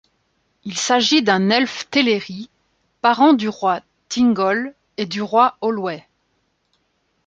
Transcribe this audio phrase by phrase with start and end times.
[0.63, 2.49] Il s'agit d'un Elfe Teleri,
[3.01, 6.03] parent du roi Thingol et du roi Olwë.